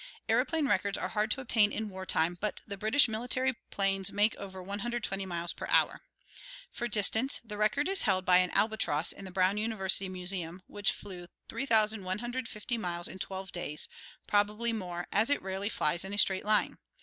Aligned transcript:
Aeroplane 0.27 0.65
records 0.67 0.97
are 0.97 1.09
hard 1.09 1.29
to 1.29 1.41
obtain 1.41 1.71
in 1.71 1.87
war 1.87 2.07
time, 2.07 2.35
but 2.41 2.61
the 2.65 2.75
British 2.75 3.07
military 3.07 3.53
'planes 3.69 4.11
make 4.11 4.35
over 4.37 4.59
120 4.59 5.27
miles 5.27 5.53
per 5.53 5.67
hour. 5.67 6.01
For 6.71 6.87
distance, 6.87 7.39
the 7.43 7.55
record 7.55 7.87
is 7.87 8.01
held 8.01 8.25
by 8.25 8.37
an 8.39 8.49
albatross 8.49 9.11
in 9.11 9.25
the 9.25 9.31
Brown 9.31 9.57
University 9.57 10.09
Museum, 10.09 10.63
which 10.65 10.91
flew 10.91 11.27
3150 11.49 12.77
miles 12.79 13.07
in 13.07 13.19
12 13.19 13.51
days— 13.51 13.87
probably 14.27 14.73
more, 14.73 15.05
as 15.11 15.29
it 15.29 15.39
rarely 15.39 15.69
flies 15.69 16.03
in 16.03 16.15
a 16.15 16.17
straight 16.17 16.45
line. 16.45 16.79